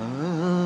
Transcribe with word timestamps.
Ah. 0.00 0.57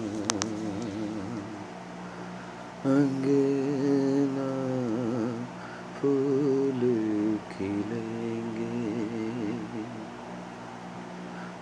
अंगना 2.85 4.10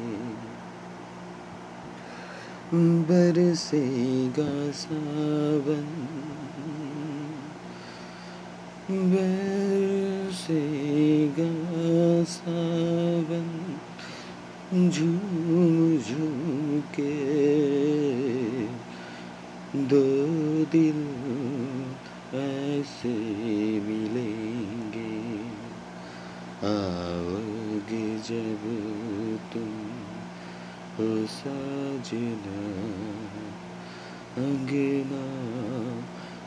बरसेगा 3.09 4.47
सावन 4.81 5.89
बरसेगा 9.13 10.39
सावन 12.35 13.51
झूम 14.89 15.75
झूम 15.97 16.79
के 16.95 17.11
दो 19.75 20.01
दिल 20.65 20.97
ऐसे 22.35 23.09
मिलेंगे। 23.79 25.11
आओगे 26.69 28.17
जब 28.17 28.65
तुम 29.53 29.71
हो 30.97 31.25
सजना, 31.25 32.63
अंगना 34.37 35.23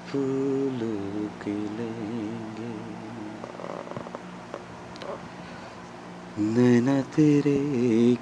फूल 0.06 0.78
खिलेंगे 1.42 2.74
नैना 6.38 7.00
तेरे 7.02 7.58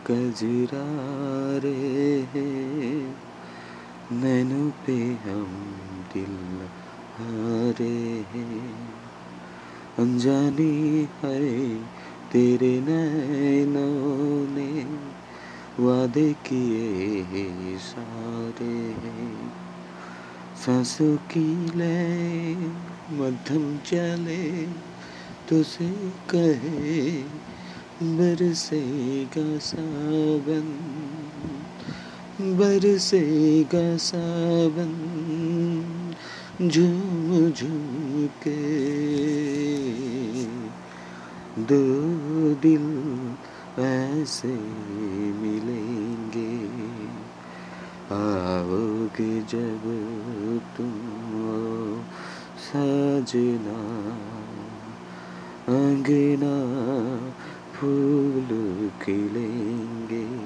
कजरा 0.07 0.87
रे 1.59 1.77
नैनों 4.13 4.71
पे 4.85 4.97
हम 5.25 5.53
दिल 6.15 6.37
हारे 7.19 8.25
अनजानी 9.99 11.05
हरे 11.23 11.81
तेरे 12.33 12.81
नैनों 12.81 14.47
ने 14.55 14.71
वादे 15.85 16.33
किए 16.47 17.79
सारे। 17.79 18.77
सांसों 20.65 21.17
की 21.17 21.49
ले 21.77 22.55
मध्यम 23.19 23.65
चले 23.79 24.67
तुझे 25.49 25.91
कहे 26.35 27.11
बरसेगा 28.19 29.59
सावन 29.59 30.69
बरसेगा 32.43 33.97
सावन 33.97 34.93
झूम 36.69 37.51
झूम 37.51 38.27
के 38.43 38.57
दो 41.59 41.83
दिल 42.63 42.87
ऐसे 43.83 44.55
मिलेंगे, 45.43 46.55
आओगे 48.17 49.41
जब 49.41 49.85
तुम 50.77 50.93
सजना 52.59 53.79
अंगना 55.77 56.57
फूल 57.75 58.51
खिलेंगे। 59.03 60.42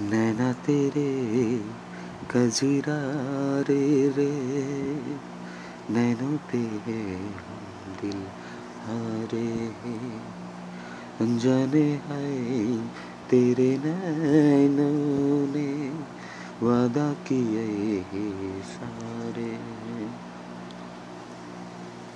नैना 0.00 0.52
तेरे 0.52 1.58
कजरा 2.30 3.00
रे। 3.60 4.08
रे 4.08 4.32
नैनों 5.90 6.36
पे 6.36 6.62
दिल 8.00 8.22
हारे 8.86 9.68
अनजाने 11.20 12.00
है 12.08 12.88
तेरे 13.30 13.80
नैनों 13.84 15.46
ने। 15.54 15.90
वादा 16.66 17.12
किए 17.12 18.04
सारे। 18.62 19.58